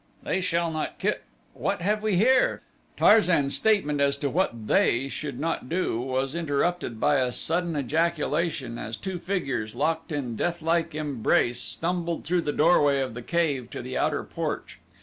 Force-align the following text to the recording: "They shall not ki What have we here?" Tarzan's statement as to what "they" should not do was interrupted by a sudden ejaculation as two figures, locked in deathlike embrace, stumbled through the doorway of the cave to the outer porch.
"They 0.23 0.41
shall 0.41 0.71
not 0.71 0.97
ki 0.97 1.11
What 1.53 1.83
have 1.83 2.01
we 2.01 2.15
here?" 2.15 2.63
Tarzan's 2.97 3.53
statement 3.53 4.01
as 4.01 4.17
to 4.17 4.31
what 4.31 4.65
"they" 4.65 5.07
should 5.07 5.39
not 5.39 5.69
do 5.69 6.01
was 6.01 6.33
interrupted 6.33 6.99
by 6.99 7.17
a 7.17 7.31
sudden 7.31 7.75
ejaculation 7.77 8.79
as 8.79 8.97
two 8.97 9.19
figures, 9.19 9.75
locked 9.75 10.11
in 10.11 10.35
deathlike 10.35 10.95
embrace, 10.95 11.59
stumbled 11.61 12.23
through 12.23 12.41
the 12.41 12.51
doorway 12.51 12.99
of 12.99 13.13
the 13.13 13.21
cave 13.21 13.69
to 13.69 13.83
the 13.83 13.95
outer 13.95 14.23
porch. 14.23 14.79